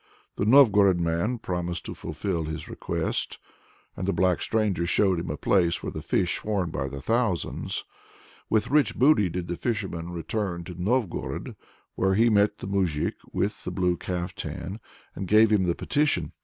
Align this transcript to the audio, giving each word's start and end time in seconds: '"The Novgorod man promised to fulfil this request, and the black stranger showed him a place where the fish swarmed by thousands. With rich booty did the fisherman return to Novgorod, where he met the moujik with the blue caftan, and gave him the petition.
'"The 0.37 0.45
Novgorod 0.47 0.99
man 0.99 1.37
promised 1.37 1.85
to 1.85 1.93
fulfil 1.93 2.45
this 2.45 2.67
request, 2.67 3.37
and 3.95 4.07
the 4.07 4.11
black 4.11 4.41
stranger 4.41 4.87
showed 4.87 5.19
him 5.19 5.29
a 5.29 5.37
place 5.37 5.83
where 5.83 5.91
the 5.91 6.01
fish 6.01 6.37
swarmed 6.37 6.71
by 6.71 6.89
thousands. 6.89 7.83
With 8.49 8.71
rich 8.71 8.95
booty 8.95 9.29
did 9.29 9.47
the 9.47 9.55
fisherman 9.55 10.09
return 10.09 10.63
to 10.63 10.81
Novgorod, 10.81 11.55
where 11.93 12.15
he 12.15 12.31
met 12.31 12.57
the 12.57 12.67
moujik 12.67 13.13
with 13.31 13.63
the 13.63 13.69
blue 13.69 13.95
caftan, 13.95 14.79
and 15.13 15.27
gave 15.27 15.51
him 15.51 15.65
the 15.65 15.75
petition. 15.75 16.31